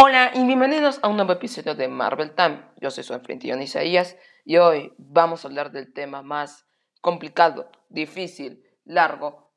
Hola 0.00 0.30
y 0.32 0.46
bienvenidos 0.46 1.00
a 1.02 1.08
un 1.08 1.16
nuevo 1.16 1.32
episodio 1.32 1.74
de 1.74 1.88
Marvel 1.88 2.32
Time. 2.32 2.62
Yo 2.80 2.88
soy 2.88 3.02
su 3.02 3.14
anfitrión 3.14 3.60
Isaías 3.60 4.16
y 4.44 4.56
hoy 4.56 4.94
vamos 4.96 5.44
a 5.44 5.48
hablar 5.48 5.72
del 5.72 5.92
tema 5.92 6.22
más 6.22 6.68
complicado, 7.00 7.68
difícil, 7.88 8.62
largo, 8.84 9.50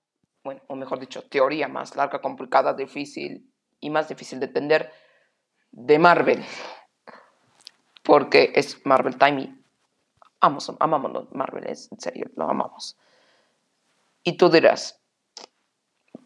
bueno, 0.43 0.63
o 0.65 0.75
mejor 0.75 0.99
dicho, 0.99 1.21
teoría 1.29 1.67
más 1.67 1.95
larga, 1.95 2.21
complicada, 2.21 2.73
difícil 2.73 3.53
y 3.79 3.91
más 3.91 4.09
difícil 4.09 4.39
de 4.39 4.47
entender 4.47 4.91
de 5.69 5.99
Marvel. 5.99 6.43
Porque 8.01 8.51
es 8.55 8.83
Marvel 8.83 9.19
Time 9.19 9.41
y 9.43 9.63
amamos, 10.39 10.75
amamos 10.79 11.31
Marvel, 11.33 11.67
en 11.67 11.99
serio, 11.99 12.31
lo 12.35 12.49
amamos. 12.49 12.97
Y 14.23 14.37
tú 14.37 14.49
dirás, 14.49 14.99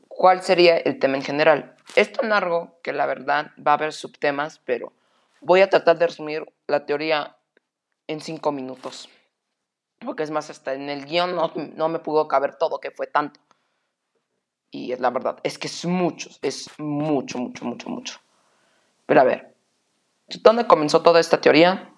¿cuál 0.07 0.41
sería 0.41 0.77
el 0.77 1.00
tema 1.00 1.18
en 1.18 1.23
general? 1.23 1.75
Es 1.95 2.11
tan 2.11 2.29
largo 2.29 2.79
que 2.81 2.93
la 2.93 3.05
verdad 3.05 3.52
va 3.65 3.71
a 3.71 3.75
haber 3.75 3.93
subtemas, 3.93 4.59
pero 4.66 4.91
voy 5.41 5.62
a 5.62 5.70
tratar 5.70 5.98
de 5.98 6.07
resumir 6.07 6.45
la 6.67 6.85
teoría 6.85 7.38
en 8.07 8.21
cinco 8.21 8.52
minutos. 8.52 9.09
Porque 9.99 10.23
es 10.23 10.31
más, 10.31 10.49
hasta 10.49 10.73
en 10.73 10.90
el 10.90 11.05
guion 11.05 11.35
no, 11.35 11.90
me 11.90 11.99
pudo 11.99 12.27
caber 12.27 12.55
todo, 12.55 12.79
que 12.79 12.91
fue 12.91 13.07
tanto. 13.07 13.40
Y 14.71 14.91
es 14.91 14.99
la 14.99 15.09
verdad, 15.09 15.38
es 15.43 15.57
que 15.57 15.67
es 15.67 15.85
mucho, 15.85 16.29
es 16.41 16.70
mucho, 16.79 17.38
mucho, 17.38 17.63
mucho, 17.63 17.90
mucho. 17.90 18.20
Pero 19.05 19.21
a 19.21 19.23
ver, 19.23 19.55
¿dónde 20.41 20.67
comenzó 20.67 21.02
toda 21.02 21.20
esta 21.20 21.40
teoría? 21.40 21.93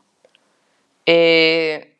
Eh, 1.05 1.97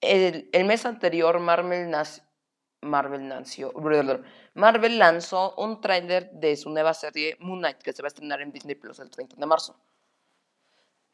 el, 0.00 0.48
el, 0.52 0.64
mes 0.64 0.86
anterior 0.86 1.40
Marvel, 1.40 1.90
nació 1.90 2.25
Marvel 2.86 3.28
lanzó, 3.28 3.72
Marvel 4.54 4.98
lanzó 4.98 5.54
un 5.56 5.80
tráiler 5.80 6.30
de 6.30 6.56
su 6.56 6.70
nueva 6.70 6.94
serie 6.94 7.36
Moon 7.40 7.58
Knight 7.58 7.78
que 7.78 7.92
se 7.92 8.02
va 8.02 8.06
a 8.06 8.08
estrenar 8.08 8.40
en 8.40 8.52
Disney 8.52 8.74
Plus 8.74 8.98
el 9.00 9.10
30 9.10 9.36
de 9.36 9.46
marzo. 9.46 9.76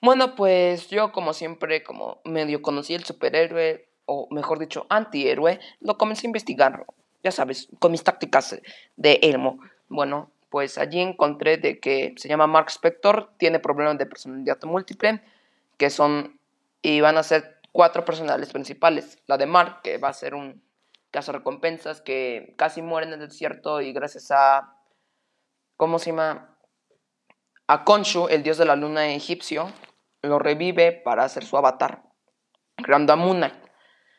Bueno, 0.01 0.35
pues 0.35 0.89
yo 0.89 1.13
como 1.13 1.33
siempre, 1.33 1.83
como 1.83 2.21
medio 2.25 2.61
conocí 2.61 2.95
el 2.95 3.05
superhéroe, 3.05 3.89
o 4.05 4.27
mejor 4.31 4.59
dicho, 4.59 4.87
antihéroe, 4.89 5.61
lo 5.81 5.97
comencé 5.97 6.27
a 6.27 6.29
investigar, 6.29 6.85
ya 7.23 7.31
sabes, 7.31 7.69
con 7.79 7.93
mis 7.93 8.03
tácticas 8.03 8.61
de 8.97 9.21
Elmo. 9.23 9.61
Bueno, 9.89 10.33
pues 10.51 10.77
allí 10.77 11.01
encontré 11.01 11.57
de 11.57 11.79
que 11.79 12.15
se 12.17 12.29
llama 12.29 12.47
Mark 12.47 12.69
Spector, 12.71 13.31
tiene 13.37 13.61
problemas 13.61 13.97
de 13.97 14.07
personalidad 14.07 14.59
múltiple, 14.65 15.23
que 15.77 15.89
son, 15.89 16.39
y 16.83 17.01
van 17.01 17.17
a 17.17 17.23
ser 17.23 17.59
cuatro 17.71 18.05
personales 18.05 18.53
principales. 18.53 19.19
La 19.27 19.39
de 19.39 19.47
Mark, 19.47 19.83
que 19.83 19.99
va 19.99 20.09
a 20.09 20.13
ser 20.13 20.35
un 20.35 20.63
recompensas 21.29 22.01
que 22.01 22.55
casi 22.57 22.83
mueren 22.83 23.13
en 23.13 23.21
el 23.21 23.29
desierto 23.29 23.81
y 23.81 23.93
gracias 23.93 24.31
a, 24.31 24.77
¿cómo 25.77 25.99
se 25.99 26.11
llama? 26.11 26.57
A 27.69 27.85
Khonshu, 27.85 28.29
el 28.29 28.43
dios 28.43 28.59
de 28.59 28.65
la 28.65 28.77
luna 28.77 29.13
egipcio, 29.15 29.71
lo 30.23 30.39
revive 30.39 30.93
para 30.93 31.25
hacer 31.25 31.45
su 31.45 31.57
avatar, 31.57 32.03
creando 32.77 33.13
a 33.13 33.17
Moon 33.17 33.45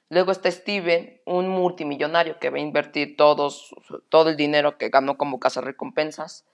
Luego 0.09 0.31
está 0.31 0.52
Steven, 0.52 1.22
un 1.25 1.50
multimillonario 1.50 2.38
que 2.38 2.52
va 2.52 2.58
a 2.58 2.61
invertir 2.61 3.17
todo 3.17 4.30
el 4.30 4.38
dinero 4.38 4.78
que 4.78 4.89
ganó 4.89 5.17
como 5.17 5.39
recompensas. 5.61 6.45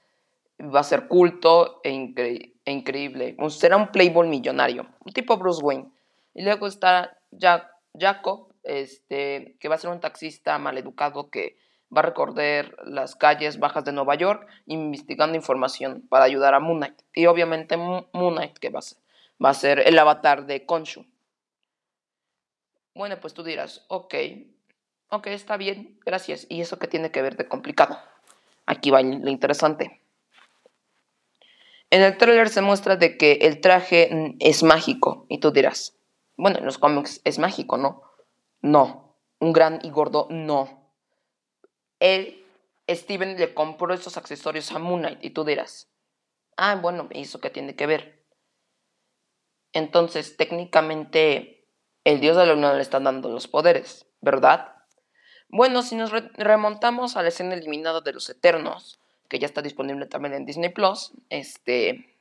Va 0.61 0.79
a 0.79 0.83
ser 0.83 1.09
culto 1.09 1.81
e, 1.83 2.53
e 2.65 2.71
increíble. 2.71 3.35
Será 3.49 3.75
un 3.75 3.91
playboy 3.91 4.29
millonario, 4.29 4.87
un 5.03 5.11
tipo 5.11 5.35
Bruce 5.35 5.61
Wayne. 5.61 5.91
Y 6.33 6.43
luego 6.43 6.67
está 6.67 7.17
Jack, 7.31 7.69
Jacob, 7.97 8.48
este, 8.63 9.55
que 9.59 9.67
va 9.69 9.75
a 9.75 9.79
ser 9.79 9.89
un 9.89 9.99
taxista 9.99 10.57
maleducado 10.57 11.29
que 11.29 11.57
va 11.95 12.01
a 12.01 12.05
recorrer 12.05 12.75
las 12.85 13.15
calles 13.15 13.59
bajas 13.59 13.83
de 13.83 13.91
Nueva 13.91 14.15
York 14.15 14.47
investigando 14.65 15.35
información 15.35 16.05
para 16.09 16.25
ayudar 16.25 16.53
a 16.53 16.59
Moon 16.59 16.77
Knight. 16.77 17.01
Y 17.13 17.25
obviamente 17.25 17.77
Moon 17.77 18.05
Knight, 18.13 18.57
que 18.57 18.69
va 18.69 18.79
a 18.79 18.83
ser, 18.83 18.97
va 19.43 19.49
a 19.49 19.53
ser 19.53 19.79
el 19.79 19.97
avatar 19.97 20.45
de 20.45 20.65
Konshu. 20.65 21.05
Bueno, 22.93 23.19
pues 23.19 23.33
tú 23.33 23.43
dirás, 23.43 23.85
ok, 23.87 24.13
ok, 25.09 25.27
está 25.27 25.57
bien, 25.57 25.99
gracias. 26.05 26.45
¿Y 26.49 26.61
eso 26.61 26.77
qué 26.79 26.87
tiene 26.87 27.11
que 27.11 27.21
ver 27.21 27.37
de 27.37 27.47
complicado? 27.47 27.97
Aquí 28.65 28.91
va 28.91 29.01
lo 29.01 29.29
interesante. 29.29 30.01
En 31.91 32.03
el 32.03 32.17
trailer 32.17 32.49
se 32.49 32.61
muestra 32.61 32.97
de 32.97 33.17
que 33.17 33.39
el 33.41 33.61
traje 33.61 34.35
es 34.39 34.61
mágico. 34.61 35.25
Y 35.27 35.39
tú 35.39 35.51
dirás, 35.51 35.95
bueno, 36.37 36.59
en 36.59 36.65
los 36.65 36.77
cómics 36.77 37.21
es 37.23 37.39
mágico, 37.39 37.77
¿no? 37.77 38.03
No. 38.61 39.17
Un 39.39 39.53
gran 39.53 39.79
y 39.83 39.89
gordo 39.89 40.27
no. 40.29 40.93
Él, 41.99 42.45
Steven, 42.89 43.37
le 43.37 43.53
compró 43.53 43.93
esos 43.93 44.17
accesorios 44.17 44.71
a 44.71 44.79
Moon 44.79 45.01
Knight 45.01 45.23
y 45.23 45.29
tú 45.29 45.43
dirás, 45.43 45.89
ah, 46.57 46.75
bueno, 46.75 47.07
¿y 47.11 47.21
eso 47.21 47.39
qué 47.39 47.49
tiene 47.49 47.75
que 47.75 47.87
ver? 47.87 48.25
Entonces, 49.73 50.35
técnicamente, 50.35 51.67
el 52.03 52.19
dios 52.19 52.35
de 52.35 52.45
la 52.45 52.53
luna 52.53 52.73
le 52.73 52.81
está 52.81 52.99
dando 52.99 53.29
los 53.29 53.47
poderes, 53.47 54.07
¿verdad? 54.21 54.75
Bueno, 55.47 55.81
si 55.81 55.95
nos 55.95 56.11
remontamos 56.11 57.15
a 57.15 57.21
la 57.21 57.29
escena 57.29 57.53
eliminada 57.53 58.01
de 58.01 58.13
los 58.13 58.29
Eternos, 58.29 58.99
que 59.29 59.39
ya 59.39 59.45
está 59.45 59.61
disponible 59.61 60.05
también 60.05 60.33
en 60.33 60.45
Disney 60.45 60.69
Plus, 60.69 61.13
este 61.29 62.18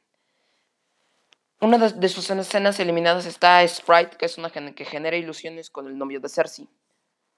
una 1.61 1.79
de, 1.79 2.09
sus 2.09 2.31
escenas 2.31 2.79
eliminadas 2.79 3.27
está 3.27 3.67
Sprite, 3.67 4.17
que 4.17 4.27
es 4.27 4.39
una 4.39 4.51
que 4.51 4.85
genera 4.85 5.17
ilusiones 5.17 5.71
con 5.71 5.87
el 5.87 5.99
novio 5.99 6.21
de 6.21 6.29
Cersei. 6.29 6.69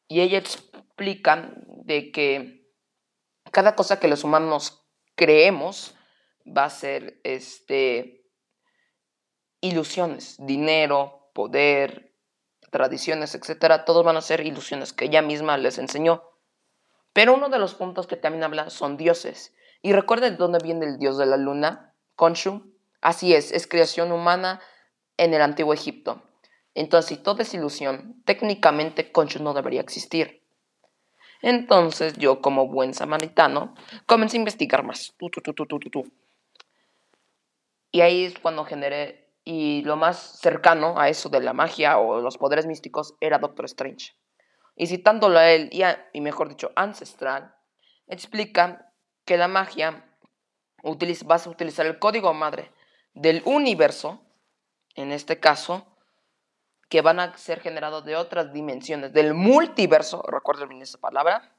Y 0.08 0.20
ella 0.20 0.38
explica 0.38 1.52
de 1.84 2.12
que 2.12 2.68
cada 3.50 3.74
cosa 3.76 3.98
que 3.98 4.08
los 4.08 4.24
humanos 4.24 4.84
creemos 5.14 5.94
va 6.46 6.64
a 6.64 6.70
ser 6.70 7.20
este, 7.24 8.26
ilusiones, 9.60 10.36
dinero, 10.38 11.30
poder, 11.34 12.14
tradiciones, 12.70 13.34
etc. 13.34 13.84
Todos 13.84 14.04
van 14.04 14.16
a 14.16 14.22
ser 14.22 14.44
ilusiones 14.44 14.92
que 14.92 15.06
ella 15.06 15.22
misma 15.22 15.56
les 15.58 15.78
enseñó. 15.78 16.24
Pero 17.12 17.34
uno 17.34 17.48
de 17.48 17.58
los 17.58 17.74
puntos 17.74 18.06
que 18.06 18.16
también 18.16 18.44
habla 18.44 18.70
son 18.70 18.96
dioses. 18.96 19.54
Y 19.82 19.92
recuerda 19.92 20.30
de 20.30 20.36
dónde 20.36 20.58
viene 20.62 20.86
el 20.86 20.98
dios 20.98 21.18
de 21.18 21.26
la 21.26 21.36
luna, 21.36 21.94
Khonshu. 22.16 22.70
Así 23.00 23.34
es, 23.34 23.52
es 23.52 23.66
creación 23.66 24.12
humana 24.12 24.60
en 25.16 25.34
el 25.34 25.42
antiguo 25.42 25.72
Egipto. 25.72 26.22
Entonces, 26.74 27.22
todo 27.22 27.42
es 27.42 27.52
ilusión, 27.54 28.22
técnicamente 28.24 29.10
Conchu 29.10 29.42
no 29.42 29.54
debería 29.54 29.80
existir. 29.80 30.42
Entonces, 31.42 32.14
yo 32.18 32.40
como 32.40 32.68
buen 32.68 32.94
samaritano, 32.94 33.74
comencé 34.06 34.36
a 34.36 34.40
investigar 34.40 34.84
más. 34.84 35.14
y 37.92 38.00
ahí 38.02 38.24
es 38.24 38.38
cuando 38.38 38.64
generé, 38.64 39.32
y 39.44 39.82
lo 39.82 39.96
más 39.96 40.38
cercano 40.38 41.00
a 41.00 41.08
eso 41.08 41.28
de 41.28 41.40
la 41.40 41.54
magia 41.54 41.98
o 41.98 42.20
los 42.20 42.36
poderes 42.38 42.66
místicos 42.66 43.14
era 43.20 43.38
Doctor 43.38 43.64
Strange. 43.64 44.12
Y 44.76 44.86
citándolo 44.86 45.38
a 45.38 45.50
él, 45.50 45.70
y, 45.72 45.82
y 46.12 46.20
mejor 46.20 46.50
dicho, 46.50 46.70
ancestral, 46.76 47.54
explica 48.06 48.92
que 49.24 49.36
la 49.36 49.48
magia 49.48 50.04
utiliza, 50.82 51.26
vas 51.26 51.46
a 51.46 51.50
utilizar 51.50 51.86
el 51.86 51.98
código 51.98 52.32
madre 52.34 52.70
del 53.14 53.42
universo, 53.44 54.20
en 54.94 55.12
este 55.12 55.40
caso, 55.40 55.86
que 56.88 57.02
van 57.02 57.20
a 57.20 57.36
ser 57.38 57.60
generados 57.60 58.04
de 58.04 58.16
otras 58.16 58.52
dimensiones, 58.52 59.12
del 59.12 59.32
multiverso, 59.32 60.22
recuerden 60.26 60.68
bien 60.68 60.82
esa 60.82 60.98
palabra, 60.98 61.54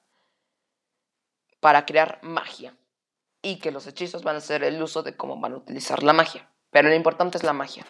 para 1.62 1.86
crear 1.86 2.20
magia. 2.22 2.76
Y 3.42 3.60
que 3.60 3.72
los 3.72 3.88
hechizos 3.88 4.24
van 4.24 4.36
a 4.36 4.42
ser 4.42 4.64
el 4.64 4.82
uso 4.84 5.02
de 5.04 5.16
cómo 5.16 5.40
van 5.40 5.54
a 5.54 5.58
utilizar 5.58 6.04
la 6.04 6.14
magia. 6.14 6.52
Pero 6.70 6.90
lo 6.90 6.96
importante 6.96 7.38
es 7.38 7.44
la 7.44 7.54
magia. 7.54 7.86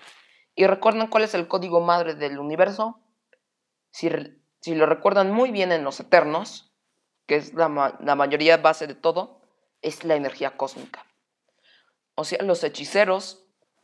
¿Y 0.55 0.65
recuerdan 0.67 1.07
cuál 1.07 1.23
es 1.23 1.33
el 1.33 1.47
código 1.47 1.81
madre 1.81 2.13
del 2.13 2.39
universo? 2.39 2.99
Si, 3.89 4.09
si 4.61 4.75
lo 4.75 4.85
recuerdan 4.85 5.31
muy 5.31 5.51
bien 5.51 5.71
en 5.71 5.83
los 5.83 5.99
Eternos, 5.99 6.71
que 7.25 7.35
es 7.35 7.53
la, 7.53 7.97
la 7.99 8.15
mayoría 8.15 8.57
base 8.57 8.87
de 8.87 8.95
todo, 8.95 9.41
es 9.81 10.03
la 10.03 10.15
energía 10.15 10.55
cósmica. 10.57 11.05
O 12.15 12.23
sea, 12.23 12.41
los 12.43 12.63
hechiceros 12.63 13.40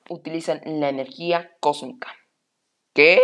utilizan 0.10 0.62
la 0.66 0.90
energía 0.90 1.56
cósmica. 1.60 2.14
¿Qué? 2.94 3.22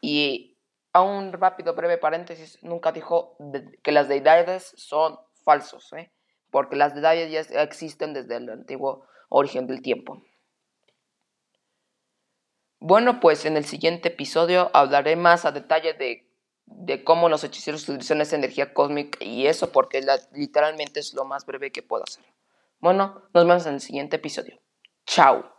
Y 0.00 0.58
a 0.92 1.02
un 1.02 1.32
rápido, 1.32 1.74
breve 1.74 1.98
paréntesis, 1.98 2.58
nunca 2.62 2.92
dijo 2.92 3.36
que 3.82 3.92
las 3.92 4.08
deidades 4.08 4.72
son 4.76 5.18
falsos, 5.44 5.92
¿eh? 5.92 6.12
porque 6.50 6.76
las 6.76 6.94
deidades 6.94 7.48
ya 7.48 7.62
existen 7.62 8.14
desde 8.14 8.36
el 8.36 8.48
antiguo 8.48 9.06
origen 9.28 9.66
del 9.66 9.82
tiempo. 9.82 10.22
Bueno, 12.80 13.20
pues 13.20 13.44
en 13.44 13.56
el 13.56 13.64
siguiente 13.64 14.08
episodio 14.08 14.70
hablaré 14.72 15.16
más 15.16 15.44
a 15.44 15.52
detalle 15.52 15.94
de, 15.94 16.30
de 16.64 17.02
cómo 17.02 17.28
los 17.28 17.42
hechiceros 17.42 17.88
utilizan 17.88 18.20
esa 18.20 18.36
energía 18.36 18.72
cósmica 18.72 19.18
y 19.24 19.46
eso 19.46 19.72
porque 19.72 20.00
literalmente 20.32 21.00
es 21.00 21.12
lo 21.12 21.24
más 21.24 21.44
breve 21.44 21.72
que 21.72 21.82
puedo 21.82 22.04
hacer. 22.04 22.24
Bueno, 22.80 23.22
nos 23.34 23.44
vemos 23.44 23.66
en 23.66 23.74
el 23.74 23.80
siguiente 23.80 24.16
episodio. 24.16 24.60
Chao. 25.06 25.57